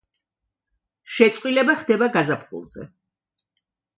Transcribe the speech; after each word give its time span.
შეწყვილება 1.17 1.77
ხდება 1.83 2.09
გაზაფხულზე. 2.17 2.87